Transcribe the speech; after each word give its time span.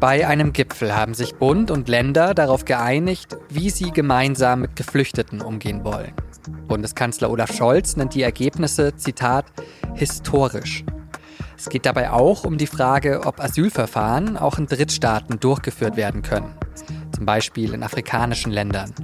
Bei 0.00 0.26
einem 0.26 0.54
Gipfel 0.54 0.96
haben 0.96 1.12
sich 1.12 1.34
Bund 1.34 1.70
und 1.70 1.86
Länder 1.90 2.32
darauf 2.32 2.64
geeinigt, 2.64 3.36
wie 3.50 3.68
sie 3.68 3.90
gemeinsam 3.90 4.62
mit 4.62 4.74
Geflüchteten 4.74 5.42
umgehen 5.42 5.84
wollen. 5.84 6.14
Bundeskanzler 6.66 7.30
Olaf 7.30 7.54
Scholz 7.54 7.96
nennt 7.96 8.14
die 8.14 8.22
Ergebnisse, 8.22 8.96
Zitat, 8.96 9.44
historisch. 9.92 10.84
Es 11.58 11.68
geht 11.68 11.84
dabei 11.84 12.12
auch 12.12 12.44
um 12.44 12.56
die 12.56 12.66
Frage, 12.66 13.26
ob 13.26 13.40
Asylverfahren 13.40 14.38
auch 14.38 14.56
in 14.56 14.64
Drittstaaten 14.64 15.38
durchgeführt 15.38 15.98
werden 15.98 16.22
können, 16.22 16.54
zum 17.14 17.26
Beispiel 17.26 17.74
in 17.74 17.82
afrikanischen 17.82 18.52
Ländern. 18.52 18.94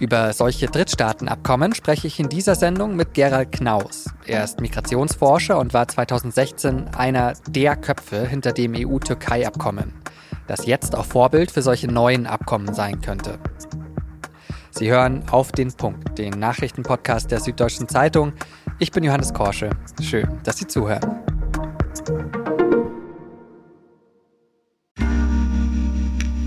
Über 0.00 0.32
solche 0.32 0.66
Drittstaatenabkommen 0.66 1.72
spreche 1.72 2.08
ich 2.08 2.18
in 2.18 2.28
dieser 2.28 2.56
Sendung 2.56 2.96
mit 2.96 3.14
Gerald 3.14 3.52
Knaus. 3.52 4.06
Er 4.26 4.42
ist 4.42 4.60
Migrationsforscher 4.60 5.58
und 5.58 5.72
war 5.72 5.86
2016 5.86 6.88
einer 6.96 7.34
der 7.48 7.76
Köpfe 7.76 8.26
hinter 8.26 8.52
dem 8.52 8.74
EU-Türkei-Abkommen, 8.74 9.92
das 10.48 10.66
jetzt 10.66 10.96
auch 10.96 11.04
Vorbild 11.04 11.52
für 11.52 11.62
solche 11.62 11.86
neuen 11.86 12.26
Abkommen 12.26 12.74
sein 12.74 13.00
könnte. 13.00 13.38
Sie 14.70 14.90
hören 14.90 15.22
auf 15.30 15.52
den 15.52 15.72
Punkt, 15.72 16.18
den 16.18 16.40
Nachrichtenpodcast 16.40 17.30
der 17.30 17.38
Süddeutschen 17.38 17.88
Zeitung. 17.88 18.32
Ich 18.80 18.90
bin 18.90 19.04
Johannes 19.04 19.32
Korsche. 19.32 19.70
Schön, 20.02 20.40
dass 20.42 20.58
Sie 20.58 20.66
zuhören. 20.66 21.22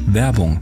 Werbung 0.08 0.62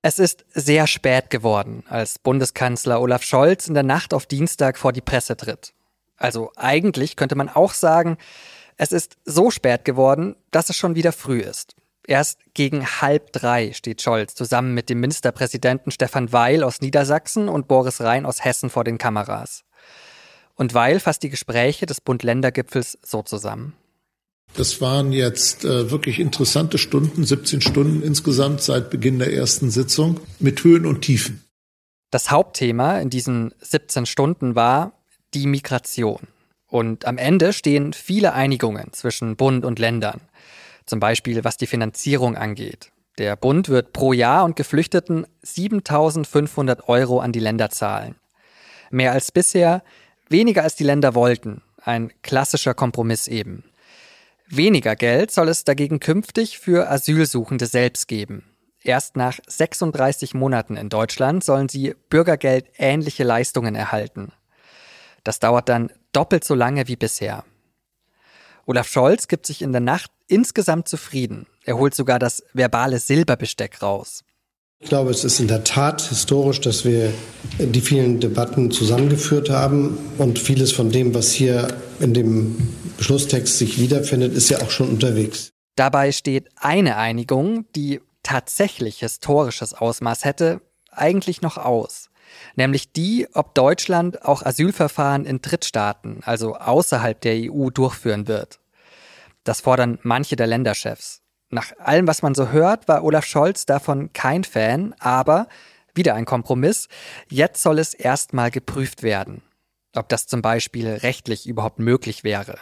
Es 0.00 0.20
ist 0.20 0.44
sehr 0.54 0.86
spät 0.86 1.28
geworden, 1.28 1.82
als 1.88 2.20
Bundeskanzler 2.20 3.00
Olaf 3.00 3.24
Scholz 3.24 3.66
in 3.66 3.74
der 3.74 3.82
Nacht 3.82 4.14
auf 4.14 4.26
Dienstag 4.26 4.78
vor 4.78 4.92
die 4.92 5.00
Presse 5.00 5.36
tritt. 5.36 5.72
Also 6.16 6.52
eigentlich 6.54 7.16
könnte 7.16 7.34
man 7.34 7.48
auch 7.48 7.72
sagen, 7.72 8.16
es 8.76 8.92
ist 8.92 9.16
so 9.24 9.50
spät 9.50 9.84
geworden, 9.84 10.36
dass 10.52 10.70
es 10.70 10.76
schon 10.76 10.94
wieder 10.94 11.10
früh 11.10 11.40
ist. 11.40 11.74
Erst 12.06 12.38
gegen 12.54 12.86
halb 12.86 13.32
drei 13.32 13.72
steht 13.72 14.00
Scholz 14.00 14.34
zusammen 14.34 14.72
mit 14.72 14.88
dem 14.88 15.00
Ministerpräsidenten 15.00 15.90
Stefan 15.90 16.32
Weil 16.32 16.62
aus 16.62 16.80
Niedersachsen 16.80 17.48
und 17.48 17.66
Boris 17.66 18.00
Rhein 18.00 18.24
aus 18.24 18.44
Hessen 18.44 18.70
vor 18.70 18.84
den 18.84 18.98
Kameras. 18.98 19.64
Und 20.54 20.74
Weil 20.74 21.00
fasst 21.00 21.24
die 21.24 21.28
Gespräche 21.28 21.86
des 21.86 22.00
Bund-Länder-Gipfels 22.00 22.98
so 23.02 23.22
zusammen. 23.22 23.74
Das 24.54 24.80
waren 24.80 25.12
jetzt 25.12 25.64
äh, 25.64 25.90
wirklich 25.90 26.18
interessante 26.18 26.78
Stunden, 26.78 27.24
17 27.24 27.60
Stunden 27.60 28.02
insgesamt 28.02 28.60
seit 28.60 28.90
Beginn 28.90 29.18
der 29.18 29.32
ersten 29.32 29.70
Sitzung 29.70 30.20
mit 30.40 30.64
Höhen 30.64 30.86
und 30.86 31.02
Tiefen. 31.02 31.44
Das 32.10 32.30
Hauptthema 32.30 32.98
in 32.98 33.10
diesen 33.10 33.54
17 33.60 34.06
Stunden 34.06 34.54
war 34.54 34.92
die 35.34 35.46
Migration. 35.46 36.20
Und 36.66 37.06
am 37.06 37.18
Ende 37.18 37.52
stehen 37.52 37.92
viele 37.92 38.32
Einigungen 38.32 38.92
zwischen 38.92 39.36
Bund 39.36 39.64
und 39.64 39.78
Ländern. 39.78 40.20
Zum 40.86 41.00
Beispiel 41.00 41.44
was 41.44 41.56
die 41.56 41.66
Finanzierung 41.66 42.36
angeht. 42.36 42.90
Der 43.18 43.36
Bund 43.36 43.68
wird 43.68 43.92
pro 43.92 44.12
Jahr 44.12 44.44
und 44.44 44.56
Geflüchteten 44.56 45.26
7500 45.42 46.88
Euro 46.88 47.20
an 47.20 47.32
die 47.32 47.40
Länder 47.40 47.68
zahlen. 47.70 48.14
Mehr 48.90 49.12
als 49.12 49.32
bisher, 49.32 49.82
weniger 50.28 50.62
als 50.62 50.76
die 50.76 50.84
Länder 50.84 51.14
wollten. 51.14 51.62
Ein 51.82 52.12
klassischer 52.22 52.74
Kompromiss 52.74 53.26
eben. 53.28 53.64
Weniger 54.50 54.96
Geld 54.96 55.30
soll 55.30 55.48
es 55.48 55.64
dagegen 55.64 56.00
künftig 56.00 56.58
für 56.58 56.90
Asylsuchende 56.90 57.66
selbst 57.66 58.08
geben. 58.08 58.44
Erst 58.82 59.16
nach 59.16 59.38
36 59.46 60.32
Monaten 60.32 60.76
in 60.76 60.88
Deutschland 60.88 61.44
sollen 61.44 61.68
sie 61.68 61.94
Bürgergeld 62.08 62.66
ähnliche 62.78 63.24
Leistungen 63.24 63.74
erhalten. 63.74 64.32
Das 65.22 65.38
dauert 65.38 65.68
dann 65.68 65.92
doppelt 66.12 66.44
so 66.44 66.54
lange 66.54 66.88
wie 66.88 66.96
bisher. 66.96 67.44
Olaf 68.64 68.88
Scholz 68.88 69.28
gibt 69.28 69.44
sich 69.44 69.60
in 69.60 69.72
der 69.72 69.82
Nacht 69.82 70.10
insgesamt 70.28 70.88
zufrieden. 70.88 71.46
Er 71.64 71.76
holt 71.76 71.94
sogar 71.94 72.18
das 72.18 72.42
verbale 72.54 72.98
Silberbesteck 72.98 73.82
raus. 73.82 74.24
Ich 74.80 74.88
glaube, 74.88 75.10
es 75.10 75.24
ist 75.24 75.40
in 75.40 75.48
der 75.48 75.64
Tat 75.64 76.02
historisch, 76.02 76.60
dass 76.60 76.84
wir 76.84 77.12
die 77.58 77.80
vielen 77.80 78.20
Debatten 78.20 78.70
zusammengeführt 78.70 79.50
haben 79.50 79.98
und 80.18 80.38
vieles 80.38 80.72
von 80.72 80.90
dem, 80.90 81.14
was 81.14 81.32
hier 81.32 81.76
in 81.98 82.14
dem 82.14 82.56
Beschlusstext 82.96 83.58
sich 83.58 83.80
wiederfindet, 83.80 84.34
ist 84.34 84.48
ja 84.50 84.62
auch 84.62 84.70
schon 84.70 84.88
unterwegs. 84.88 85.50
Dabei 85.74 86.12
steht 86.12 86.48
eine 86.56 86.96
Einigung, 86.96 87.66
die 87.74 88.00
tatsächlich 88.22 89.00
historisches 89.00 89.74
Ausmaß 89.74 90.24
hätte, 90.24 90.60
eigentlich 90.90 91.42
noch 91.42 91.56
aus. 91.56 92.08
Nämlich 92.56 92.92
die, 92.92 93.26
ob 93.32 93.54
Deutschland 93.54 94.24
auch 94.24 94.42
Asylverfahren 94.44 95.24
in 95.24 95.40
Drittstaaten, 95.40 96.20
also 96.24 96.54
außerhalb 96.56 97.20
der 97.20 97.50
EU, 97.50 97.70
durchführen 97.70 98.28
wird. 98.28 98.60
Das 99.44 99.60
fordern 99.60 99.98
manche 100.02 100.36
der 100.36 100.46
Länderchefs. 100.46 101.22
Nach 101.50 101.72
allem, 101.78 102.06
was 102.06 102.22
man 102.22 102.34
so 102.34 102.50
hört, 102.50 102.88
war 102.88 103.04
Olaf 103.04 103.24
Scholz 103.24 103.64
davon 103.64 104.12
kein 104.12 104.44
Fan, 104.44 104.94
aber 104.98 105.48
wieder 105.94 106.14
ein 106.14 106.26
Kompromiss. 106.26 106.88
Jetzt 107.30 107.62
soll 107.62 107.78
es 107.78 107.94
erstmal 107.94 108.50
geprüft 108.50 109.02
werden, 109.02 109.42
ob 109.96 110.08
das 110.08 110.26
zum 110.26 110.42
Beispiel 110.42 110.88
rechtlich 110.88 111.46
überhaupt 111.46 111.78
möglich 111.78 112.22
wäre. 112.22 112.58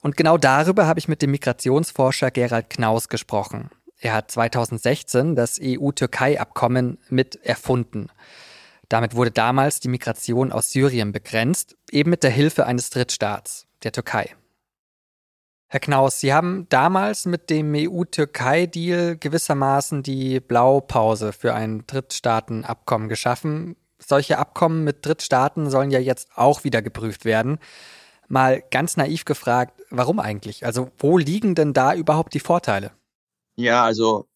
Und 0.00 0.16
genau 0.16 0.38
darüber 0.38 0.86
habe 0.86 0.98
ich 0.98 1.08
mit 1.08 1.20
dem 1.20 1.30
Migrationsforscher 1.30 2.30
Gerald 2.30 2.70
Knaus 2.70 3.08
gesprochen. 3.08 3.70
Er 3.98 4.14
hat 4.14 4.30
2016 4.30 5.36
das 5.36 5.60
EU-Türkei-Abkommen 5.62 6.98
mit 7.10 7.36
erfunden. 7.44 8.08
Damit 8.88 9.14
wurde 9.14 9.30
damals 9.30 9.78
die 9.78 9.88
Migration 9.88 10.52
aus 10.52 10.72
Syrien 10.72 11.12
begrenzt, 11.12 11.76
eben 11.90 12.08
mit 12.08 12.22
der 12.22 12.30
Hilfe 12.30 12.64
eines 12.64 12.88
Drittstaats, 12.88 13.66
der 13.82 13.92
Türkei. 13.92 14.34
Herr 15.72 15.78
Knaus, 15.78 16.18
Sie 16.18 16.34
haben 16.34 16.66
damals 16.68 17.26
mit 17.26 17.48
dem 17.48 17.72
EU-Türkei-Deal 17.76 19.16
gewissermaßen 19.16 20.02
die 20.02 20.40
Blaupause 20.40 21.32
für 21.32 21.54
ein 21.54 21.84
Drittstaatenabkommen 21.86 23.08
geschaffen. 23.08 23.76
Solche 24.00 24.38
Abkommen 24.38 24.82
mit 24.82 25.06
Drittstaaten 25.06 25.70
sollen 25.70 25.92
ja 25.92 26.00
jetzt 26.00 26.30
auch 26.34 26.64
wieder 26.64 26.82
geprüft 26.82 27.24
werden. 27.24 27.60
Mal 28.26 28.64
ganz 28.72 28.96
naiv 28.96 29.24
gefragt, 29.24 29.80
warum 29.90 30.18
eigentlich? 30.18 30.66
Also 30.66 30.90
wo 30.98 31.18
liegen 31.18 31.54
denn 31.54 31.72
da 31.72 31.94
überhaupt 31.94 32.34
die 32.34 32.40
Vorteile? 32.40 32.90
Ja, 33.54 33.84
also 33.84 34.26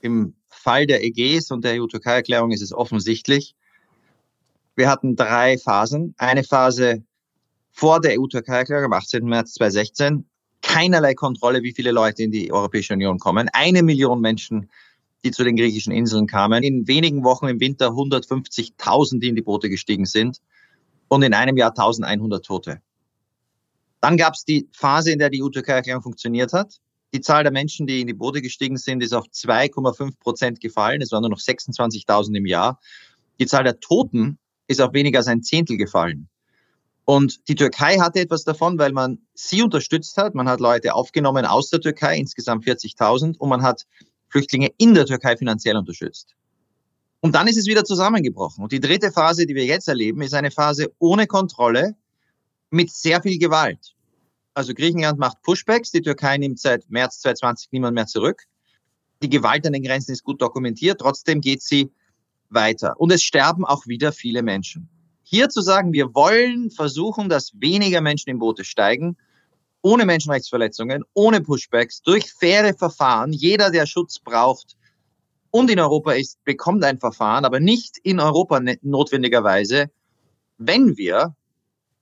im 0.00 0.36
Fall 0.46 0.84
der 0.84 1.02
EGs 1.02 1.50
und 1.50 1.64
der 1.64 1.80
EU-Türkei-Erklärung 1.80 2.50
ist 2.50 2.60
es 2.60 2.74
offensichtlich. 2.74 3.56
Wir 4.76 4.90
hatten 4.90 5.16
drei 5.16 5.56
Phasen. 5.56 6.14
Eine 6.18 6.44
Phase 6.44 7.02
vor 7.70 8.02
der 8.02 8.20
EU-Türkei-Erklärung 8.20 8.84
am 8.84 8.92
18. 8.92 9.24
März 9.24 9.54
2016 9.54 10.28
keinerlei 10.62 11.14
Kontrolle, 11.14 11.62
wie 11.62 11.72
viele 11.72 11.92
Leute 11.92 12.22
in 12.22 12.30
die 12.30 12.52
Europäische 12.52 12.94
Union 12.94 13.18
kommen. 13.18 13.48
Eine 13.52 13.82
Million 13.82 14.20
Menschen, 14.20 14.70
die 15.24 15.30
zu 15.30 15.44
den 15.44 15.56
griechischen 15.56 15.92
Inseln 15.92 16.26
kamen. 16.26 16.62
In 16.62 16.88
wenigen 16.88 17.24
Wochen 17.24 17.48
im 17.48 17.60
Winter 17.60 17.88
150.000, 17.88 19.20
die 19.20 19.28
in 19.28 19.36
die 19.36 19.42
Boote 19.42 19.68
gestiegen 19.68 20.06
sind. 20.06 20.38
Und 21.08 21.22
in 21.22 21.34
einem 21.34 21.56
Jahr 21.58 21.70
1100 21.70 22.44
Tote. 22.44 22.80
Dann 24.00 24.16
gab 24.16 24.34
es 24.34 24.44
die 24.44 24.68
Phase, 24.72 25.12
in 25.12 25.18
der 25.18 25.30
die 25.30 25.42
EU-Türkei-Erklärung 25.42 26.02
funktioniert 26.02 26.52
hat. 26.52 26.80
Die 27.14 27.20
Zahl 27.20 27.42
der 27.42 27.52
Menschen, 27.52 27.86
die 27.86 28.00
in 28.00 28.06
die 28.06 28.14
Boote 28.14 28.40
gestiegen 28.40 28.78
sind, 28.78 29.02
ist 29.02 29.12
auf 29.12 29.26
2,5 29.26 30.18
Prozent 30.18 30.60
gefallen. 30.60 31.02
Es 31.02 31.12
waren 31.12 31.20
nur 31.20 31.30
noch 31.30 31.38
26.000 31.38 32.34
im 32.34 32.46
Jahr. 32.46 32.80
Die 33.38 33.46
Zahl 33.46 33.64
der 33.64 33.78
Toten 33.78 34.38
ist 34.66 34.80
auf 34.80 34.94
weniger 34.94 35.18
als 35.18 35.28
ein 35.28 35.42
Zehntel 35.42 35.76
gefallen. 35.76 36.28
Und 37.04 37.48
die 37.48 37.56
Türkei 37.56 37.98
hatte 37.98 38.20
etwas 38.20 38.44
davon, 38.44 38.78
weil 38.78 38.92
man 38.92 39.18
sie 39.34 39.62
unterstützt 39.62 40.16
hat. 40.16 40.34
Man 40.34 40.48
hat 40.48 40.60
Leute 40.60 40.94
aufgenommen 40.94 41.44
aus 41.44 41.70
der 41.70 41.80
Türkei, 41.80 42.16
insgesamt 42.16 42.64
40.000, 42.64 43.38
und 43.38 43.48
man 43.48 43.62
hat 43.62 43.86
Flüchtlinge 44.28 44.70
in 44.78 44.94
der 44.94 45.06
Türkei 45.06 45.36
finanziell 45.36 45.76
unterstützt. 45.76 46.34
Und 47.20 47.34
dann 47.34 47.48
ist 47.48 47.56
es 47.56 47.66
wieder 47.66 47.84
zusammengebrochen. 47.84 48.62
Und 48.62 48.72
die 48.72 48.80
dritte 48.80 49.12
Phase, 49.12 49.46
die 49.46 49.54
wir 49.54 49.64
jetzt 49.64 49.88
erleben, 49.88 50.22
ist 50.22 50.34
eine 50.34 50.50
Phase 50.50 50.92
ohne 50.98 51.26
Kontrolle 51.26 51.96
mit 52.70 52.90
sehr 52.90 53.22
viel 53.22 53.38
Gewalt. 53.38 53.94
Also 54.54 54.74
Griechenland 54.74 55.18
macht 55.18 55.42
Pushbacks, 55.42 55.92
die 55.92 56.02
Türkei 56.02 56.36
nimmt 56.36 56.58
seit 56.58 56.88
März 56.90 57.20
2020 57.20 57.72
niemand 57.72 57.94
mehr 57.94 58.06
zurück. 58.06 58.44
Die 59.22 59.28
Gewalt 59.28 59.66
an 59.66 59.72
den 59.72 59.82
Grenzen 59.82 60.12
ist 60.12 60.24
gut 60.24 60.42
dokumentiert, 60.42 61.00
trotzdem 61.00 61.40
geht 61.40 61.62
sie 61.62 61.92
weiter. 62.50 62.98
Und 63.00 63.12
es 63.12 63.22
sterben 63.22 63.64
auch 63.64 63.86
wieder 63.86 64.12
viele 64.12 64.42
Menschen. 64.42 64.88
Hier 65.34 65.48
zu 65.48 65.62
sagen, 65.62 65.94
wir 65.94 66.14
wollen 66.14 66.70
versuchen, 66.70 67.30
dass 67.30 67.52
weniger 67.58 68.02
Menschen 68.02 68.28
in 68.28 68.38
Boote 68.38 68.66
steigen, 68.66 69.16
ohne 69.80 70.04
Menschenrechtsverletzungen, 70.04 71.04
ohne 71.14 71.40
Pushbacks, 71.40 72.02
durch 72.02 72.30
faire 72.34 72.74
Verfahren. 72.74 73.32
Jeder, 73.32 73.70
der 73.70 73.86
Schutz 73.86 74.18
braucht 74.18 74.76
und 75.50 75.70
in 75.70 75.80
Europa 75.80 76.12
ist, 76.12 76.44
bekommt 76.44 76.84
ein 76.84 76.98
Verfahren, 76.98 77.46
aber 77.46 77.60
nicht 77.60 77.96
in 78.02 78.20
Europa 78.20 78.60
ne-, 78.60 78.76
notwendigerweise, 78.82 79.90
wenn 80.58 80.98
wir 80.98 81.34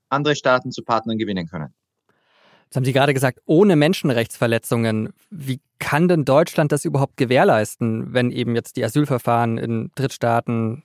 andere 0.09 0.35
Staaten 0.35 0.73
zu 0.73 0.83
Partnern 0.83 1.17
gewinnen 1.17 1.47
können. 1.47 1.73
Jetzt 2.65 2.75
haben 2.75 2.85
Sie 2.85 2.93
gerade 2.93 3.15
gesagt, 3.15 3.43
ohne 3.47 3.77
Menschenrechtsverletzungen. 3.77 5.13
Wie 5.31 5.61
kann 5.79 6.09
denn 6.09 6.25
Deutschland 6.25 6.73
das 6.73 6.85
überhaupt 6.85 7.17
gewährleisten, 7.17 8.13
wenn 8.13 8.33
eben 8.33 8.57
jetzt 8.57 8.77
die 8.77 8.83
Asylverfahren 8.85 9.57
in 9.57 9.93
Drittstaaten 9.95 10.83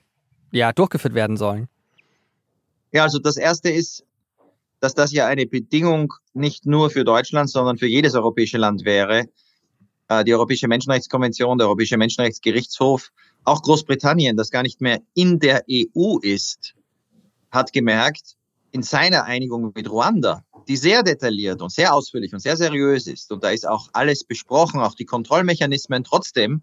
ja 0.52 0.72
durchgeführt 0.72 1.14
werden 1.14 1.36
sollen? 1.36 1.66
Ja, 2.92 3.02
also 3.02 3.18
das 3.18 3.36
erste 3.36 3.70
ist, 3.70 4.04
dass 4.80 4.94
das 4.94 5.12
ja 5.12 5.26
eine 5.26 5.46
Bedingung 5.46 6.12
nicht 6.34 6.66
nur 6.66 6.90
für 6.90 7.04
Deutschland, 7.04 7.50
sondern 7.50 7.78
für 7.78 7.86
jedes 7.86 8.14
europäische 8.14 8.58
Land 8.58 8.84
wäre. 8.84 9.24
Äh, 10.08 10.24
die 10.24 10.34
Europäische 10.34 10.68
Menschenrechtskonvention, 10.68 11.58
der 11.58 11.66
Europäische 11.66 11.96
Menschenrechtsgerichtshof, 11.96 13.10
auch 13.44 13.62
Großbritannien, 13.62 14.36
das 14.36 14.50
gar 14.50 14.62
nicht 14.62 14.80
mehr 14.80 15.00
in 15.14 15.38
der 15.38 15.64
EU 15.70 16.18
ist, 16.20 16.74
hat 17.50 17.72
gemerkt, 17.72 18.36
in 18.72 18.82
seiner 18.82 19.24
Einigung 19.24 19.72
mit 19.74 19.90
Ruanda, 19.90 20.44
die 20.68 20.76
sehr 20.76 21.02
detailliert 21.02 21.62
und 21.62 21.72
sehr 21.72 21.94
ausführlich 21.94 22.32
und 22.32 22.40
sehr 22.40 22.56
seriös 22.56 23.06
ist, 23.06 23.32
und 23.32 23.42
da 23.42 23.50
ist 23.50 23.66
auch 23.66 23.88
alles 23.92 24.24
besprochen, 24.24 24.80
auch 24.80 24.94
die 24.94 25.04
Kontrollmechanismen, 25.04 26.04
trotzdem, 26.04 26.62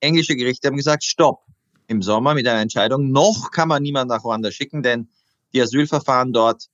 englische 0.00 0.36
Gerichte 0.36 0.68
haben 0.68 0.76
gesagt, 0.76 1.02
stopp, 1.02 1.44
im 1.88 2.02
Sommer 2.02 2.34
mit 2.34 2.46
einer 2.46 2.60
Entscheidung, 2.60 3.10
noch 3.10 3.50
kann 3.50 3.68
man 3.68 3.82
niemand 3.82 4.10
nach 4.10 4.22
Ruanda 4.22 4.52
schicken, 4.52 4.82
denn 4.82 5.08
die 5.52 5.62
Asylverfahren 5.62 6.32
dort 6.32 6.68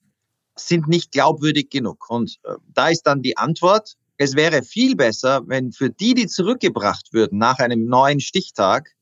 sind 0.55 0.87
nicht 0.87 1.11
glaubwürdig 1.11 1.69
genug. 1.69 2.09
Und 2.09 2.37
äh, 2.43 2.55
da 2.73 2.89
ist 2.89 3.03
dann 3.03 3.21
die 3.21 3.37
Antwort, 3.37 3.95
es 4.17 4.35
wäre 4.35 4.63
viel 4.63 4.95
besser, 4.95 5.41
wenn 5.47 5.71
für 5.71 5.89
die, 5.89 6.13
die 6.13 6.27
zurückgebracht 6.27 7.11
würden 7.11 7.37
nach 7.37 7.59
einem 7.59 7.85
neuen 7.85 8.21
Stichtag, 8.21 8.95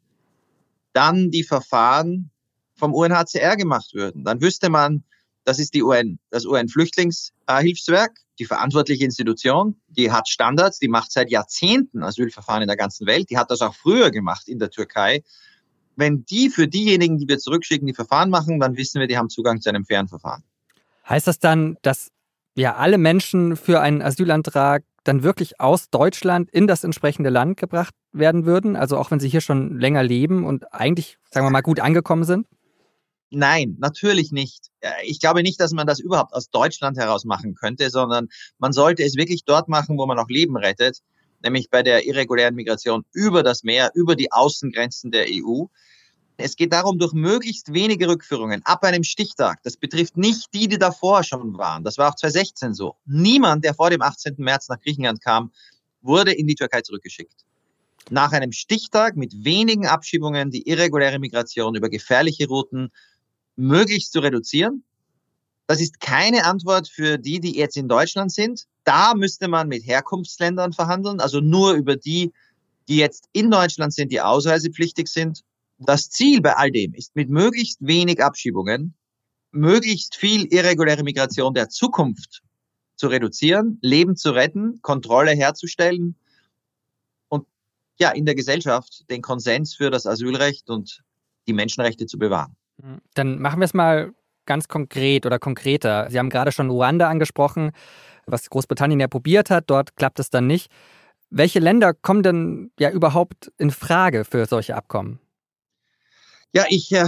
dann 0.94 1.30
die 1.30 1.44
Verfahren 1.44 2.32
vom 2.76 2.94
UNHCR 2.94 3.56
gemacht 3.56 3.94
würden. 3.94 4.24
Dann 4.24 4.42
wüsste 4.42 4.70
man, 4.70 5.04
das 5.44 5.60
ist 5.60 5.74
die 5.74 5.84
UN, 5.84 6.20
das 6.30 6.46
UN-Flüchtlingshilfswerk, 6.46 8.18
die 8.40 8.46
verantwortliche 8.46 9.04
Institution, 9.04 9.80
die 9.88 10.12
hat 10.12 10.28
Standards, 10.28 10.80
die 10.80 10.88
macht 10.88 11.12
seit 11.12 11.30
Jahrzehnten 11.30 12.04
Asylverfahren 12.04 12.64
in 12.64 12.68
der 12.68 12.78
ganzen 12.78 13.06
Welt, 13.06 13.30
die 13.30 13.38
hat 13.38 13.52
das 13.52 13.62
auch 13.62 13.76
früher 13.76 14.10
gemacht 14.10 14.48
in 14.48 14.58
der 14.58 14.72
Türkei. 14.72 15.24
Wenn 15.96 16.26
die 16.26 16.50
für 16.50 16.68
diejenigen, 16.68 17.18
die 17.18 17.28
wir 17.28 17.38
zurückschicken, 17.40 17.88
die 17.88 17.94
Verfahren 17.94 18.30
machen, 18.30 18.60
dann 18.60 18.78
wissen 18.78 19.00
wir, 19.00 19.08
die 19.08 19.18
haben 19.18 19.30
Zugang 19.30 19.62
zu 19.62 19.70
einem 19.70 19.86
fairen 19.86 20.08
Verfahren. 20.08 20.44
Heißt 21.08 21.28
das 21.28 21.40
dann, 21.40 21.78
dass 21.82 22.10
ja 22.56 22.76
alle 22.76 22.98
Menschen 22.98 23.56
für 23.56 23.82
einen 23.82 24.02
Asylantrag 24.02 24.84
dann 25.04 25.22
wirklich 25.24 25.60
aus 25.60 25.90
Deutschland 25.90 26.50
in 26.50 26.66
das 26.66 26.84
entsprechende 26.84 27.30
Land 27.30 27.58
gebracht 27.58 27.94
werden 28.12 28.46
würden? 28.46 28.76
Also 28.76 28.98
auch 28.98 29.12
wenn 29.12 29.20
sie 29.20 29.28
hier 29.28 29.42
schon 29.42 29.80
länger 29.80 30.02
leben 30.02 30.46
und 30.46 30.74
eigentlich, 30.74 31.18
sagen 31.30 31.46
wir 31.46 31.52
mal, 31.52 31.62
gut 31.62 31.80
angekommen 31.80 32.24
sind? 32.24 32.48
Nein, 33.36 33.76
natürlich 33.80 34.32
nicht. 34.32 34.68
Ich 35.04 35.20
glaube 35.20 35.42
nicht, 35.42 35.60
dass 35.60 35.72
man 35.72 35.88
das 35.88 36.00
überhaupt 36.00 36.34
aus 36.34 36.50
Deutschland 36.52 36.98
heraus 36.98 37.26
machen 37.26 37.56
könnte, 37.56 37.90
sondern 37.90 38.30
man 38.60 38.74
sollte 38.74 39.04
es 39.04 39.16
wirklich 39.16 39.44
dort 39.44 39.68
machen, 39.68 39.98
wo 39.98 40.06
man 40.06 40.20
auch 40.20 40.30
Leben 40.30 40.56
rettet, 40.56 41.00
nämlich 41.44 41.70
bei 41.70 41.84
der 41.84 42.06
irregulären 42.06 42.56
Migration 42.56 43.06
über 43.14 43.44
das 43.44 43.64
Meer, 43.64 43.92
über 43.94 44.16
die 44.16 44.32
Außengrenzen 44.32 45.12
der 45.12 45.26
EU. 45.30 45.66
Es 46.38 46.56
geht 46.56 46.74
darum, 46.74 46.98
durch 46.98 47.14
möglichst 47.14 47.74
wenige 47.74 48.08
Rückführungen 48.08 48.62
ab 48.66 48.84
einem 48.84 49.04
Stichtag. 49.04 49.62
Das 49.64 49.78
betrifft 49.78 50.18
nicht 50.18 50.54
die, 50.54 50.68
die 50.68 50.80
davor 50.80 51.24
schon 51.24 51.58
waren. 51.58 51.84
Das 51.84 51.98
war 51.98 52.10
auch 52.10 52.16
2016 52.16 52.74
so. 52.74 52.96
Niemand, 53.06 53.64
der 53.64 53.76
vor 53.76 53.92
dem 53.92 54.02
18. 54.02 54.36
März 54.38 54.68
nach 54.70 54.80
Griechenland 54.80 55.22
kam, 55.22 55.52
wurde 56.02 56.34
in 56.34 56.48
die 56.48 56.56
Türkei 56.56 56.82
zurückgeschickt. 56.82 57.46
Nach 58.10 58.32
einem 58.32 58.52
Stichtag 58.52 59.16
mit 59.16 59.46
wenigen 59.46 59.88
Abschiebungen 59.88 60.52
die 60.52 60.68
irreguläre 60.68 61.20
Migration 61.20 61.76
über 61.76 61.90
gefährliche 61.90 62.48
Routen 62.48 62.92
möglichst 63.56 64.12
zu 64.12 64.20
reduzieren. 64.20 64.84
Das 65.68 65.80
ist 65.80 66.00
keine 66.00 66.46
Antwort 66.46 66.88
für 66.88 67.18
die, 67.18 67.40
die 67.40 67.56
jetzt 67.56 67.78
in 67.78 67.88
Deutschland 67.88 68.32
sind. 68.32 68.66
Da 68.84 69.14
müsste 69.16 69.48
man 69.48 69.68
mit 69.68 69.86
Herkunftsländern 69.86 70.74
verhandeln, 70.74 71.20
also 71.20 71.40
nur 71.40 71.74
über 71.74 71.96
die, 71.96 72.34
die 72.88 72.98
jetzt 72.98 73.30
in 73.32 73.50
Deutschland 73.50 73.94
sind, 73.94 74.12
die 74.12 74.22
ausreisepflichtig 74.22 75.08
sind. 75.08 75.44
Das 75.80 76.10
Ziel 76.10 76.42
bei 76.42 76.56
all 76.56 76.72
dem 76.72 76.94
ist, 76.94 77.16
mit 77.16 77.30
möglichst 77.30 77.78
wenig 77.82 78.22
Abschiebungen, 78.22 78.94
möglichst 79.52 80.16
viel 80.16 80.46
irreguläre 80.46 81.04
Migration 81.04 81.54
der 81.54 81.70
Zukunft 81.70 82.42
zu 82.96 83.08
reduzieren, 83.08 83.80
Leben 83.82 84.16
zu 84.16 84.32
retten, 84.32 84.82
Kontrolle 84.82 85.32
herzustellen 85.32 86.16
und 87.30 87.48
ja, 88.00 88.12
in 88.12 88.26
der 88.26 88.36
Gesellschaft 88.36 89.10
den 89.10 89.22
Konsens 89.22 89.76
für 89.76 89.90
das 89.90 90.06
Asylrecht 90.06 90.70
und 90.70 91.04
die 91.48 91.54
Menschenrechte 91.54 92.06
zu 92.06 92.18
bewahren. 92.18 92.56
Dann 93.14 93.40
machen 93.40 93.60
wir 93.60 93.66
es 93.66 93.74
mal 93.74 94.14
ganz 94.46 94.68
konkret 94.68 95.26
oder 95.26 95.40
konkreter. 95.40 96.08
Sie 96.10 96.20
haben 96.20 96.30
gerade 96.30 96.52
schon 96.52 96.70
Ruanda 96.70 97.10
angesprochen, 97.10 97.72
was 98.26 98.50
Großbritannien 98.50 99.00
ja 99.00 99.08
probiert 99.08 99.50
hat. 99.50 99.66
Dort 99.68 99.96
klappt 99.96 100.20
es 100.20 100.30
dann 100.30 100.48
nicht. 100.48 100.72
Welche 101.30 101.60
Länder 101.60 101.94
kommen 101.94 102.24
denn 102.24 102.72
ja 102.80 102.92
überhaupt 102.92 103.52
in 103.58 103.72
Frage 103.72 104.24
für 104.24 104.46
solche 104.46 104.76
Abkommen? 104.76 105.20
Ja, 106.52 106.66
ich 106.70 106.92
äh, 106.92 107.08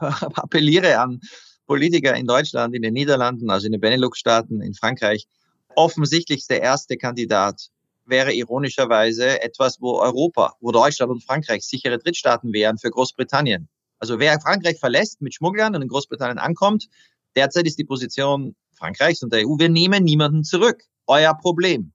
appelliere 0.00 0.98
an 0.98 1.20
Politiker 1.66 2.14
in 2.14 2.26
Deutschland, 2.26 2.74
in 2.74 2.82
den 2.82 2.92
Niederlanden, 2.92 3.50
also 3.50 3.66
in 3.66 3.72
den 3.72 3.80
Benelux-Staaten, 3.80 4.60
in 4.60 4.74
Frankreich. 4.74 5.26
Offensichtlich 5.74 6.46
der 6.46 6.60
erste 6.60 6.98
Kandidat 6.98 7.68
wäre 8.04 8.34
ironischerweise 8.34 9.40
etwas, 9.42 9.80
wo 9.80 9.98
Europa, 9.98 10.54
wo 10.60 10.70
Deutschland 10.70 11.10
und 11.10 11.24
Frankreich 11.24 11.62
sichere 11.62 11.98
Drittstaaten 11.98 12.52
wären 12.52 12.76
für 12.76 12.90
Großbritannien. 12.90 13.68
Also 14.02 14.18
wer 14.18 14.40
Frankreich 14.40 14.80
verlässt 14.80 15.22
mit 15.22 15.32
Schmugglern 15.32 15.76
und 15.76 15.82
in 15.82 15.86
Großbritannien 15.86 16.38
ankommt, 16.38 16.88
derzeit 17.36 17.68
ist 17.68 17.78
die 17.78 17.84
Position 17.84 18.56
Frankreichs 18.72 19.22
und 19.22 19.32
der 19.32 19.46
EU, 19.46 19.56
wir 19.60 19.68
nehmen 19.68 20.02
niemanden 20.02 20.42
zurück. 20.42 20.82
Euer 21.06 21.34
Problem. 21.34 21.92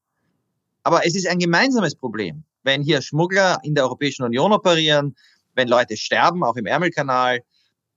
Aber 0.83 1.05
es 1.05 1.15
ist 1.15 1.27
ein 1.27 1.37
gemeinsames 1.37 1.95
Problem. 1.95 2.45
Wenn 2.63 2.81
hier 2.81 3.01
Schmuggler 3.01 3.59
in 3.63 3.75
der 3.75 3.83
Europäischen 3.83 4.23
Union 4.23 4.53
operieren, 4.53 5.17
wenn 5.55 5.67
Leute 5.67 5.97
sterben, 5.97 6.45
auch 6.45 6.55
im 6.55 6.65
Ärmelkanal, 6.65 7.41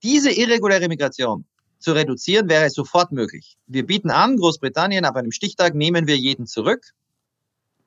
diese 0.03 0.33
irreguläre 0.33 0.89
Migration 0.89 1.45
zu 1.79 1.93
reduzieren, 1.93 2.49
wäre 2.49 2.69
sofort 2.69 3.13
möglich. 3.13 3.59
Wir 3.69 3.87
bieten 3.87 4.11
an, 4.11 4.39
Großbritannien, 4.39 5.05
ab 5.05 5.15
einem 5.15 5.31
Stichtag 5.31 5.77
nehmen 5.77 6.09
wir 6.09 6.17
jeden 6.17 6.49
zurück. 6.49 6.85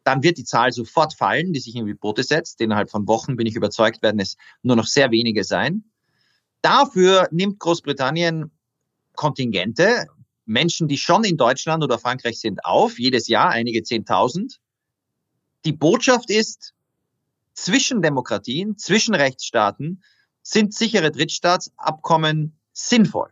Dann 0.05 0.23
wird 0.23 0.37
die 0.37 0.45
Zahl 0.45 0.71
sofort 0.71 1.15
fallen, 1.15 1.51
die 1.51 1.59
sich 1.59 1.75
in 1.75 1.85
die 1.85 1.93
Boote 1.95 2.23
setzt. 2.23 2.61
Innerhalb 2.61 2.89
von 2.89 3.09
Wochen 3.09 3.35
bin 3.35 3.45
ich 3.45 3.57
überzeugt, 3.57 4.01
werden 4.01 4.21
es 4.21 4.37
nur 4.61 4.77
noch 4.77 4.87
sehr 4.87 5.11
wenige 5.11 5.43
sein. 5.43 5.83
Dafür 6.63 7.27
nimmt 7.31 7.59
Großbritannien 7.59 8.49
Kontingente, 9.15 10.07
Menschen, 10.45 10.87
die 10.87 10.97
schon 10.97 11.25
in 11.25 11.35
Deutschland 11.35 11.83
oder 11.83 11.99
Frankreich 11.99 12.39
sind, 12.39 12.63
auf, 12.63 12.97
jedes 12.97 13.27
Jahr 13.27 13.49
einige 13.49 13.83
Zehntausend. 13.83 14.61
Die 15.65 15.73
Botschaft 15.73 16.29
ist, 16.29 16.73
zwischen 17.53 18.01
Demokratien, 18.01 18.77
zwischen 18.77 19.13
Rechtsstaaten 19.13 20.01
sind 20.41 20.73
sichere 20.73 21.11
Drittstaatsabkommen 21.11 22.57
sinnvoll. 22.71 23.31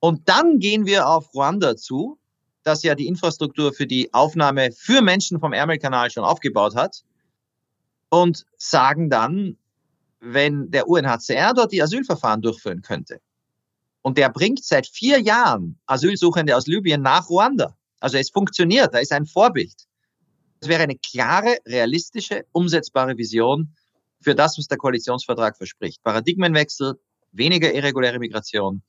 Und 0.00 0.28
dann 0.28 0.58
gehen 0.58 0.86
wir 0.86 1.08
auf 1.08 1.32
Ruanda 1.34 1.76
zu, 1.76 2.18
das 2.64 2.82
ja 2.82 2.96
die 2.96 3.06
Infrastruktur 3.06 3.72
für 3.72 3.86
die 3.86 4.12
Aufnahme 4.12 4.72
für 4.72 5.02
Menschen 5.02 5.38
vom 5.38 5.52
Ärmelkanal 5.52 6.10
schon 6.10 6.24
aufgebaut 6.24 6.74
hat 6.74 7.04
und 8.08 8.44
sagen 8.56 9.08
dann, 9.08 9.56
wenn 10.24 10.70
der 10.70 10.88
UNHCR 10.88 11.52
dort 11.54 11.72
die 11.72 11.82
Asylverfahren 11.82 12.42
durchführen 12.42 12.82
könnte. 12.82 13.20
Und 14.02 14.18
der 14.18 14.28
bringt 14.28 14.64
seit 14.64 14.86
vier 14.86 15.20
Jahren 15.20 15.78
Asylsuchende 15.86 16.56
aus 16.56 16.66
Libyen 16.66 17.02
nach 17.02 17.28
Ruanda. 17.28 17.76
Also 18.00 18.18
es 18.18 18.30
funktioniert, 18.30 18.92
da 18.92 18.98
ist 18.98 19.12
ein 19.12 19.26
Vorbild. 19.26 19.74
Das 20.60 20.68
wäre 20.68 20.82
eine 20.82 20.96
klare, 20.96 21.58
realistische, 21.66 22.44
umsetzbare 22.52 23.16
Vision 23.16 23.74
für 24.20 24.34
das, 24.34 24.58
was 24.58 24.66
der 24.66 24.78
Koalitionsvertrag 24.78 25.56
verspricht. 25.56 26.02
Paradigmenwechsel, 26.02 26.94
weniger 27.32 27.72
irreguläre 27.72 28.18
Migration, 28.18 28.82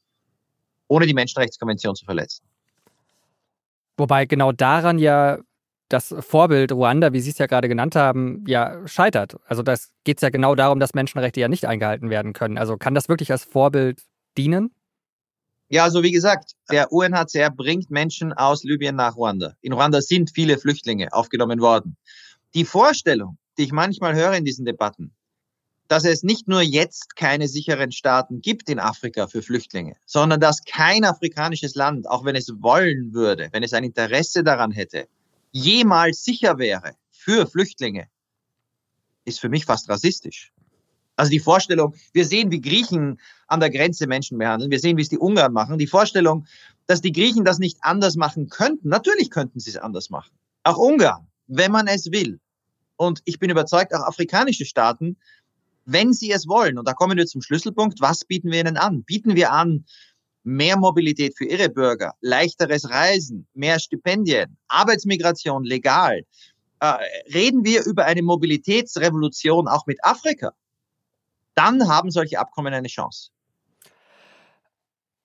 ohne 0.88 1.06
die 1.06 1.14
Menschenrechtskonvention 1.14 1.96
zu 1.96 2.06
verletzen. 2.06 2.46
Wobei 3.98 4.26
genau 4.26 4.52
daran 4.52 5.00
ja 5.00 5.40
das 5.90 6.16
Vorbild 6.20 6.72
Ruanda, 6.72 7.14
wie 7.14 7.20
Sie 7.20 7.30
es 7.30 7.38
ja 7.38 7.46
gerade 7.46 7.68
genannt 7.68 7.96
haben, 7.96 8.44
ja 8.48 8.88
scheitert. 8.88 9.36
Also 9.46 9.62
das 9.62 9.92
geht 10.04 10.18
es 10.18 10.22
ja 10.22 10.30
genau 10.30 10.56
darum, 10.56 10.80
dass 10.80 10.94
Menschenrechte 10.94 11.40
ja 11.40 11.48
nicht 11.48 11.66
eingehalten 11.66 12.10
werden 12.10 12.34
können. 12.34 12.58
Also 12.58 12.78
kann 12.78 12.96
das 12.96 13.10
wirklich 13.10 13.32
als 13.32 13.44
Vorbild 13.44 14.02
dienen? 14.38 14.72
Ja, 15.68 15.84
also 15.84 16.04
wie 16.04 16.12
gesagt, 16.12 16.52
der 16.72 16.92
UNHCR 16.92 17.50
bringt 17.50 17.90
Menschen 17.90 18.34
aus 18.34 18.64
Libyen 18.64 18.96
nach 18.96 19.16
Ruanda. 19.16 19.56
In 19.62 19.74
Ruanda 19.74 20.02
sind 20.02 20.32
viele 20.34 20.58
Flüchtlinge 20.58 21.12
aufgenommen 21.12 21.60
worden. 21.60 21.98
Die 22.54 22.66
Vorstellung, 22.66 23.38
die 23.58 23.64
ich 23.64 23.72
manchmal 23.72 24.16
höre 24.16 24.34
in 24.34 24.46
diesen 24.46 24.66
Debatten, 24.66 25.16
dass 25.88 26.06
es 26.06 26.24
nicht 26.24 26.48
nur 26.48 26.62
jetzt 26.62 27.16
keine 27.16 27.48
sicheren 27.48 27.92
Staaten 27.92 28.42
gibt 28.42 28.70
in 28.70 28.80
Afrika 28.80 29.28
für 29.28 29.42
Flüchtlinge, 29.42 29.96
sondern 30.06 30.40
dass 30.40 30.64
kein 30.64 31.04
afrikanisches 31.04 31.76
Land, 31.76 32.08
auch 32.10 32.26
wenn 32.26 32.36
es 32.36 32.50
wollen 32.60 33.14
würde, 33.14 33.50
wenn 33.52 33.64
es 33.64 33.74
ein 33.74 33.84
Interesse 33.84 34.44
daran 34.44 34.72
hätte, 34.72 35.08
jemals 35.56 36.26
sicher 36.26 36.58
wäre 36.58 36.96
für 37.12 37.48
Flüchtlinge, 37.48 38.10
ist 39.24 39.40
für 39.40 39.48
mich 39.48 39.64
fast 39.64 39.88
rassistisch. 39.90 40.52
Also 41.16 41.32
die 41.32 41.40
Vorstellung, 41.40 41.96
wir 42.12 42.26
sehen, 42.26 42.52
wie 42.52 42.60
Griechen 42.60 43.22
an 43.48 43.62
der 43.62 43.70
Grenze 43.70 44.06
Menschen 44.06 44.38
behandeln, 44.38 44.70
wir 44.70 44.82
sehen, 44.82 44.98
wie 44.98 45.02
es 45.02 45.08
die 45.08 45.18
Ungarn 45.18 45.54
machen. 45.54 45.78
Die 45.78 45.88
Vorstellung, 45.88 46.46
dass 46.88 47.00
die 47.00 47.14
Griechen 47.14 47.46
das 47.46 47.58
nicht 47.58 47.78
anders 47.82 48.18
machen 48.18 48.50
könnten, 48.50 48.90
natürlich 48.90 49.32
könnten 49.32 49.62
sie 49.62 49.70
es 49.70 49.78
anders 49.78 50.10
machen. 50.10 50.34
Auch 50.64 50.78
Ungarn, 50.78 51.26
wenn 51.48 51.72
man 51.72 51.88
es 51.88 52.12
will. 52.12 52.42
Und 52.98 53.22
ich 53.24 53.40
bin 53.40 53.50
überzeugt, 53.50 53.94
auch 53.94 54.06
afrikanische 54.06 54.66
Staaten, 54.66 55.16
wenn 55.86 56.12
sie 56.12 56.32
es 56.32 56.50
wollen. 56.50 56.78
Und 56.78 56.86
da 56.86 56.92
kommen 56.92 57.18
wir 57.18 57.28
zum 57.28 57.42
Schlüsselpunkt. 57.42 58.02
Was 58.02 58.26
bieten 58.26 58.52
wir 58.52 58.60
ihnen 58.60 58.76
an? 58.76 59.04
Bieten 59.04 59.36
wir 59.36 59.54
an 59.54 59.86
mehr 60.46 60.78
Mobilität 60.78 61.36
für 61.38 61.46
ihre 61.46 61.70
Bürger, 61.70 62.14
leichteres 62.22 62.90
Reisen, 62.90 63.48
mehr 63.54 63.80
Stipendien, 63.80 64.58
Arbeitsmigration 64.68 65.64
legal. 65.64 66.22
Äh, 66.80 66.94
reden 67.34 67.66
wir 67.66 67.84
über 67.86 68.06
eine 68.06 68.22
Mobilitätsrevolution 68.22 69.68
auch 69.68 69.86
mit 69.88 70.04
Afrika? 70.04 70.54
Dann 71.56 71.88
haben 71.88 72.12
solche 72.12 72.40
Abkommen 72.40 72.74
eine 72.74 72.88
Chance. 72.88 73.30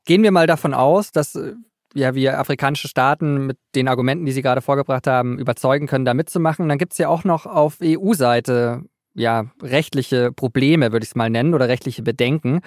Gehen 0.04 0.22
wir 0.22 0.30
mal 0.30 0.46
davon 0.46 0.74
aus, 0.74 1.12
dass 1.12 1.34
äh, 1.34 1.54
ja, 1.94 2.14
wir 2.14 2.38
afrikanische 2.38 2.88
Staaten 2.88 3.46
mit 3.46 3.58
den 3.74 3.88
Argumenten, 3.88 4.24
die 4.24 4.32
Sie 4.32 4.42
gerade 4.42 4.62
vorgebracht 4.62 5.06
haben, 5.06 5.38
überzeugen 5.38 5.86
können, 5.86 6.04
da 6.04 6.14
mitzumachen. 6.14 6.68
Dann 6.68 6.78
gibt 6.78 6.92
es 6.92 6.98
ja 6.98 7.08
auch 7.08 7.24
noch 7.24 7.46
auf 7.46 7.78
EU-Seite 7.82 8.84
ja 9.14 9.46
rechtliche 9.60 10.32
Probleme, 10.32 10.92
würde 10.92 11.04
ich 11.04 11.10
es 11.10 11.16
mal 11.16 11.30
nennen, 11.30 11.52
oder 11.52 11.68
rechtliche 11.68 12.02
Bedenken. 12.02 12.60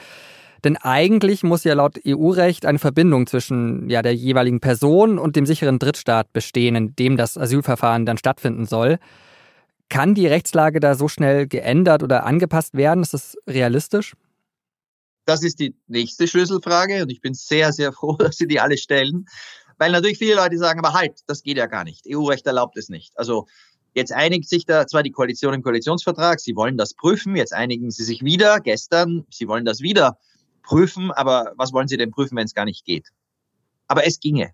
Denn 0.63 0.77
eigentlich 0.77 1.43
muss 1.43 1.65
ja 1.65 1.73
laut 1.73 1.99
EU-Recht 2.07 2.65
eine 2.65 2.79
Verbindung 2.79 3.27
zwischen 3.27 3.89
ja, 3.89 4.01
der 4.01 4.15
jeweiligen 4.15 4.61
Person 4.61 5.19
und 5.19 5.35
dem 5.35 5.45
sicheren 5.45 5.77
Drittstaat 5.77 6.31
bestehen, 6.31 6.75
in 6.75 6.95
dem 6.95 7.17
das 7.17 7.37
Asylverfahren 7.37 8.05
dann 8.05 8.17
stattfinden 8.17 8.65
soll. 8.65 8.97
Kann 9.89 10.15
die 10.15 10.27
Rechtslage 10.27 10.79
da 10.79 10.95
so 10.95 11.09
schnell 11.09 11.47
geändert 11.47 12.01
oder 12.01 12.25
angepasst 12.25 12.75
werden? 12.75 13.03
Ist 13.03 13.13
das 13.13 13.37
realistisch? 13.45 14.13
Das 15.25 15.43
ist 15.43 15.59
die 15.59 15.75
nächste 15.87 16.27
Schlüsselfrage 16.27 17.03
und 17.03 17.09
ich 17.11 17.21
bin 17.21 17.33
sehr, 17.33 17.73
sehr 17.73 17.91
froh, 17.91 18.13
dass 18.19 18.37
Sie 18.37 18.47
die 18.47 18.61
alle 18.61 18.77
stellen, 18.77 19.25
weil 19.77 19.91
natürlich 19.91 20.17
viele 20.17 20.35
Leute 20.35 20.57
sagen, 20.57 20.79
aber 20.79 20.93
halt, 20.93 21.19
das 21.27 21.43
geht 21.43 21.57
ja 21.57 21.65
gar 21.65 21.83
nicht. 21.83 22.05
EU-Recht 22.09 22.47
erlaubt 22.47 22.77
es 22.77 22.87
nicht. 22.87 23.17
Also 23.17 23.47
jetzt 23.93 24.13
einigt 24.13 24.47
sich 24.47 24.65
da 24.65 24.87
zwar 24.87 25.03
die 25.03 25.11
Koalition 25.11 25.53
im 25.53 25.61
Koalitionsvertrag, 25.61 26.39
sie 26.39 26.55
wollen 26.55 26.77
das 26.77 26.93
prüfen, 26.93 27.35
jetzt 27.35 27.53
einigen 27.53 27.91
sie 27.91 28.03
sich 28.03 28.23
wieder, 28.23 28.61
gestern, 28.61 29.25
sie 29.29 29.47
wollen 29.47 29.65
das 29.65 29.81
wieder 29.81 30.17
prüfen, 30.63 31.11
aber 31.11 31.53
was 31.57 31.71
wollen 31.73 31.87
sie 31.87 31.97
denn 31.97 32.11
prüfen, 32.11 32.35
wenn 32.35 32.45
es 32.45 32.55
gar 32.55 32.65
nicht 32.65 32.85
geht? 32.85 33.09
Aber 33.87 34.07
es 34.07 34.19
ginge. 34.19 34.53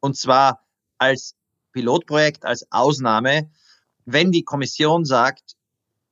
Und 0.00 0.16
zwar 0.16 0.64
als 0.96 1.34
Pilotprojekt, 1.72 2.44
als 2.44 2.66
Ausnahme, 2.70 3.50
wenn 4.06 4.32
die 4.32 4.44
Kommission 4.44 5.04
sagt, 5.04 5.56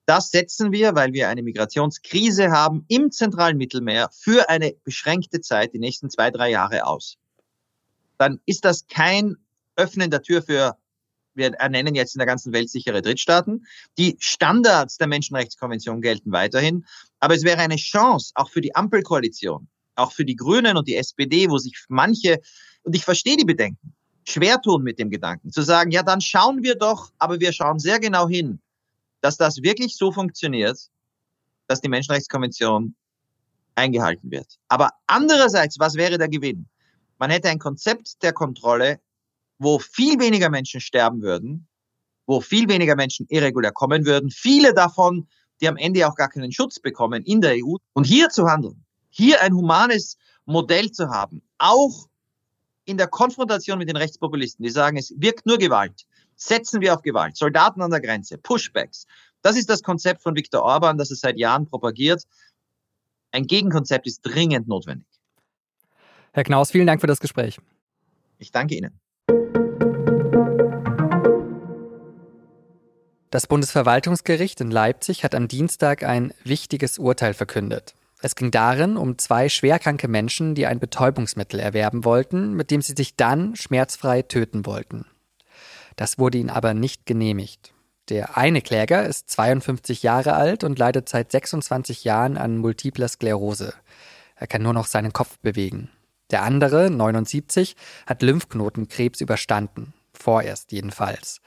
das 0.05 0.31
setzen 0.31 0.71
wir, 0.71 0.95
weil 0.95 1.13
wir 1.13 1.29
eine 1.29 1.43
Migrationskrise 1.43 2.51
haben 2.51 2.85
im 2.89 3.11
zentralen 3.11 3.57
Mittelmeer 3.57 4.09
für 4.13 4.49
eine 4.49 4.75
beschränkte 4.85 5.41
Zeit, 5.41 5.73
die 5.73 5.81
nächsten 5.81 6.11
zwei, 6.11 6.31
drei 6.31 6.51
Jahre 6.51 6.87
aus. 6.87 7.17
Dann 8.19 8.41
ist 8.47 8.65
das 8.65 8.87
kein 8.87 9.37
Öffnen 9.75 10.11
der 10.11 10.23
Tür 10.23 10.43
für, 10.43 10.77
wir 11.37 11.53
ernennen 11.55 11.95
jetzt 11.95 12.15
in 12.15 12.19
der 12.19 12.27
ganzen 12.27 12.53
Welt 12.53 12.71
sichere 12.71 13.03
Drittstaaten. 13.03 13.67
Die 13.99 14.17
Standards 14.19 14.97
der 14.97 15.07
Menschenrechtskonvention 15.07 16.01
gelten 16.01 16.33
weiterhin. 16.33 16.85
Aber 17.21 17.35
es 17.35 17.45
wäre 17.45 17.61
eine 17.61 17.77
Chance, 17.77 18.33
auch 18.35 18.51
für 18.51 18.61
die 18.61 18.75
Ampelkoalition, 18.75 19.69
auch 19.95 20.13
für 20.13 20.25
die 20.25 20.37
Grünen 20.37 20.77
und 20.77 20.89
die 20.89 20.97
SPD, 20.97 21.49
wo 21.51 21.59
sich 21.59 21.85
manche, 21.89 22.41
und 22.83 22.95
ich 22.95 23.05
verstehe 23.05 23.37
die 23.37 23.45
Bedenken, 23.45 23.95
schwer 24.29 24.61
tun 24.61 24.83
mit 24.83 24.99
dem 24.99 25.11
Gedanken, 25.11 25.51
zu 25.51 25.63
sagen, 25.63 25.91
ja, 25.91 26.03
dann 26.03 26.21
schauen 26.21 26.63
wir 26.63 26.75
doch, 26.75 27.11
aber 27.19 27.41
wir 27.41 27.53
schauen 27.53 27.79
sehr 27.79 28.01
genau 28.01 28.29
hin, 28.29 28.61
dass 29.21 29.37
das 29.37 29.63
wirklich 29.63 29.97
so 29.97 30.13
funktioniert, 30.13 30.79
dass 31.69 31.81
die 31.81 31.89
Menschenrechtskonvention 31.89 32.95
eingehalten 33.75 34.31
wird. 34.31 34.59
Aber 34.69 34.91
andererseits, 35.07 35.79
was 35.79 35.95
wäre 35.95 36.19
der 36.19 36.29
Gewinn? 36.29 36.69
Man 37.19 37.31
hätte 37.31 37.49
ein 37.49 37.59
Konzept 37.59 38.23
der 38.23 38.33
Kontrolle, 38.33 39.01
wo 39.59 39.79
viel 39.79 40.19
weniger 40.19 40.51
Menschen 40.51 40.81
sterben 40.81 41.23
würden, 41.23 41.67
wo 42.27 42.41
viel 42.41 42.69
weniger 42.69 42.97
Menschen 42.97 43.27
irregulär 43.29 43.73
kommen 43.73 44.05
würden, 44.05 44.31
viele 44.31 44.75
davon, 44.75 45.29
die 45.61 45.69
am 45.69 45.77
Ende 45.77 46.07
auch 46.07 46.15
gar 46.15 46.29
keinen 46.29 46.53
Schutz 46.53 46.79
bekommen 46.79 47.23
in 47.23 47.41
der 47.41 47.55
EU. 47.55 47.77
Und 47.95 48.05
hier 48.05 48.29
zu 48.29 48.47
handeln, 48.47 48.85
hier 49.09 49.41
ein 49.41 49.55
humanes 49.55 50.19
Modell 50.45 50.91
zu 50.91 51.09
haben, 51.09 51.43
auch 51.59 52.09
in 52.85 52.99
der 52.99 53.09
Konfrontation 53.09 53.79
mit 53.79 53.89
den 53.89 53.97
Rechtspopulisten, 53.97 54.63
die 54.63 54.71
sagen, 54.71 54.97
es 54.97 55.13
wirkt 55.17 55.47
nur 55.47 55.59
Gewalt, 55.59 56.07
setzen 56.37 56.81
wir 56.81 56.95
auf 56.95 57.03
Gewalt, 57.03 57.37
Soldaten 57.37 57.83
an 57.83 57.91
der 57.91 58.01
Grenze, 58.01 58.39
Pushbacks. 58.39 59.07
Das 59.43 59.57
ist 59.57 59.71
das 59.71 59.83
Konzept 59.83 60.23
von 60.23 60.37
Viktor 60.37 60.63
Orban, 60.63 60.99
das 60.99 61.11
es 61.11 61.21
seit 61.21 61.39
Jahren 61.39 61.67
propagiert. 61.67 62.25
Ein 63.33 63.47
Gegenkonzept 63.47 64.07
ist 64.07 64.21
dringend 64.23 64.69
notwendig. 64.69 65.07
Herr 66.33 66.45
Knaus, 66.45 66.71
vielen 66.71 66.87
Dank 66.87 67.01
für 67.01 67.07
das 67.07 67.19
Gespräch. 67.19 67.59
Ich 68.39 68.53
danke 68.53 68.77
Ihnen. 68.77 69.01
Das 73.37 73.47
Bundesverwaltungsgericht 73.49 74.63
in 74.63 74.71
Leipzig 74.71 75.23
hat 75.23 75.35
am 75.35 75.47
Dienstag 75.47 76.03
ein 76.03 76.33
wichtiges 76.45 76.99
Urteil 76.99 77.35
verkündet. 77.35 77.95
Es 78.23 78.35
ging 78.35 78.51
darin 78.51 78.97
um 78.97 79.19
zwei 79.19 79.51
schwerkranke 79.51 80.09
Menschen, 80.09 80.55
die 80.55 80.65
ein 80.65 80.81
Betäubungsmittel 80.81 81.61
erwerben 81.61 82.07
wollten, 82.07 82.55
mit 82.55 82.71
dem 82.71 82.81
sie 82.81 82.95
sich 82.97 83.15
dann 83.15 83.55
schmerzfrei 83.55 84.23
töten 84.23 84.65
wollten. 84.65 85.05
Das 85.97 86.19
wurde 86.19 86.39
ihnen 86.39 86.49
aber 86.49 86.73
nicht 86.73 87.05
genehmigt. 87.05 87.75
Der 88.09 88.39
eine 88.39 88.63
Kläger 88.63 89.05
ist 89.05 89.29
52 89.29 90.03
Jahre 90.03 90.33
alt 90.33 90.65
und 90.65 90.79
leidet 90.79 91.07
seit 91.11 91.31
26 91.31 92.05
Jahren 92.05 92.39
an 92.39 92.57
multipler 92.57 93.09
Sklerose. 93.09 93.75
Er 94.37 94.47
kann 94.47 94.63
nur 94.63 94.73
noch 94.73 94.87
seinen 94.87 95.13
Kopf 95.13 95.39
bewegen. 95.41 95.91
Der 96.31 96.43
andere, 96.43 96.89
79, 96.89 97.77
hat 98.07 98.23
Lymphknotenkrebs 98.23 99.21
überstanden. 99.21 99.93
Vorerst 100.15 100.73
jedenfalls. 100.73 101.43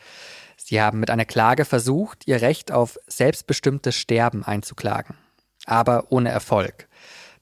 Sie 0.62 0.82
haben 0.82 1.00
mit 1.00 1.10
einer 1.10 1.26
Klage 1.26 1.66
versucht, 1.66 2.28
ihr 2.28 2.42
Recht 2.42 2.72
auf 2.72 3.00
selbstbestimmtes 3.08 3.96
Sterben 3.96 4.44
einzuklagen. 4.44 5.16
Aber 5.66 6.12
ohne 6.12 6.30
Erfolg. 6.30 6.88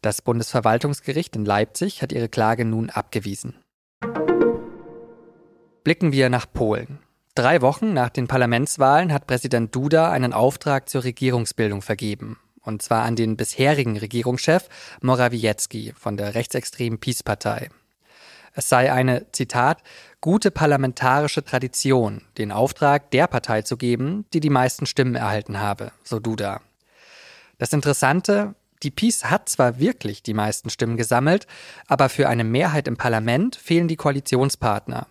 Das 0.01 0.21
Bundesverwaltungsgericht 0.21 1.35
in 1.35 1.43
Leipzig 1.43 2.01
hat 2.01 2.11
ihre 2.11 2.29
Klage 2.29 2.65
nun 2.65 2.89
abgewiesen. 2.89 3.55
Blicken 5.83 6.11
wir 6.11 6.29
nach 6.29 6.45
Polen. 6.51 6.99
Drei 7.33 7.61
Wochen 7.61 7.93
nach 7.93 8.09
den 8.09 8.27
Parlamentswahlen 8.27 9.13
hat 9.13 9.27
Präsident 9.27 9.73
Duda 9.75 10.11
einen 10.11 10.33
Auftrag 10.33 10.89
zur 10.89 11.03
Regierungsbildung 11.03 11.81
vergeben. 11.81 12.39
Und 12.61 12.81
zwar 12.81 13.03
an 13.03 13.15
den 13.15 13.37
bisherigen 13.37 13.97
Regierungschef 13.97 14.67
Morawiecki 15.01 15.93
von 15.97 16.17
der 16.17 16.35
rechtsextremen 16.35 16.99
Peace-Partei. 16.99 17.69
Es 18.57 18.69
sei 18.69 18.91
eine, 18.91 19.31
Zitat, 19.33 19.83
gute 20.19 20.49
parlamentarische 20.49 21.43
Tradition, 21.43 22.23
den 22.39 22.51
Auftrag 22.51 23.11
der 23.11 23.27
Partei 23.27 23.61
zu 23.61 23.77
geben, 23.77 24.25
die 24.33 24.39
die 24.39 24.49
meisten 24.49 24.87
Stimmen 24.87 25.13
erhalten 25.13 25.59
habe, 25.59 25.91
so 26.03 26.19
Duda. 26.19 26.61
Das 27.59 27.71
Interessante, 27.71 28.55
die 28.81 28.89
Peace 28.89 29.25
hat 29.25 29.47
zwar 29.47 29.77
wirklich 29.79 30.23
die 30.23 30.33
meisten 30.33 30.71
Stimmen 30.71 30.97
gesammelt, 30.97 31.45
aber 31.85 32.09
für 32.09 32.29
eine 32.29 32.43
Mehrheit 32.43 32.87
im 32.87 32.97
Parlament 32.97 33.55
fehlen 33.55 33.87
die 33.87 33.95
Koalitionspartner. 33.95 35.05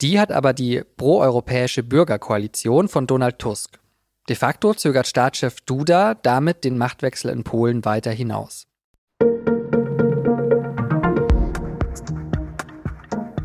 Die 0.00 0.18
hat 0.18 0.32
aber 0.32 0.52
die 0.52 0.82
proeuropäische 0.96 1.84
Bürgerkoalition 1.84 2.88
von 2.88 3.06
Donald 3.06 3.38
Tusk. 3.38 3.78
De 4.28 4.34
facto 4.34 4.74
zögert 4.74 5.06
Staatschef 5.06 5.60
Duda 5.60 6.14
damit 6.14 6.64
den 6.64 6.78
Machtwechsel 6.78 7.30
in 7.30 7.44
Polen 7.44 7.84
weiter 7.84 8.10
hinaus. 8.10 8.66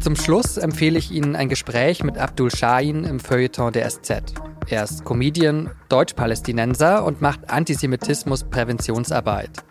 Zum 0.08 0.16
Schluss 0.16 0.56
empfehle 0.56 0.98
ich 0.98 1.12
Ihnen 1.12 1.36
ein 1.36 1.50
Gespräch 1.50 2.02
mit 2.02 2.18
Abdul 2.18 2.50
Shahin 2.50 3.04
im 3.04 3.20
Feuilleton 3.20 3.74
der 3.74 3.90
SZ. 3.90 4.24
Er 4.70 4.86
ist 4.86 5.04
Comedian, 5.04 5.72
Deutsch-Palästinenser 5.90 7.04
und 7.04 7.20
macht 7.20 7.50
Antisemitismus-Präventionsarbeit 7.50 9.66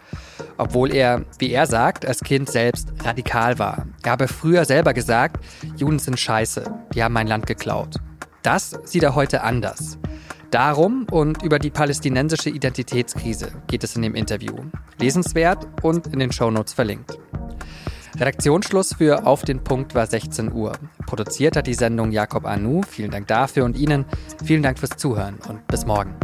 obwohl 0.58 0.94
er, 0.94 1.24
wie 1.38 1.52
er 1.52 1.66
sagt, 1.66 2.04
als 2.04 2.20
Kind 2.20 2.50
selbst 2.50 2.92
radikal 3.02 3.58
war. 3.58 3.86
Er 4.02 4.10
habe 4.10 4.28
früher 4.28 4.66
selber 4.66 4.92
gesagt, 4.92 5.42
Juden 5.78 5.98
sind 5.98 6.20
scheiße, 6.20 6.64
die 6.94 7.02
haben 7.02 7.14
mein 7.14 7.28
Land 7.28 7.46
geklaut. 7.46 7.96
Das 8.42 8.78
sieht 8.84 9.04
er 9.04 9.14
heute 9.14 9.42
anders. 9.42 9.96
Darum 10.50 11.06
und 11.10 11.42
über 11.42 11.58
die 11.58 11.70
palästinensische 11.70 12.50
Identitätskrise 12.50 13.52
geht 13.68 13.84
es 13.84 13.96
in 13.96 14.02
dem 14.02 14.14
Interview. 14.14 14.54
Lesenswert 14.98 15.66
und 15.82 16.08
in 16.08 16.18
den 16.18 16.30
Shownotes 16.30 16.74
verlinkt. 16.74 17.18
Redaktionsschluss 18.18 18.94
für 18.94 19.26
Auf 19.26 19.42
den 19.42 19.62
Punkt 19.62 19.94
war 19.94 20.06
16 20.06 20.52
Uhr. 20.52 20.72
Produziert 21.06 21.56
hat 21.56 21.66
die 21.66 21.74
Sendung 21.74 22.12
Jakob 22.12 22.46
Anu. 22.46 22.80
Vielen 22.82 23.10
Dank 23.10 23.26
dafür 23.26 23.64
und 23.64 23.76
Ihnen. 23.76 24.06
Vielen 24.42 24.62
Dank 24.62 24.78
fürs 24.78 24.96
Zuhören 24.96 25.38
und 25.48 25.66
bis 25.66 25.84
morgen. 25.84 26.14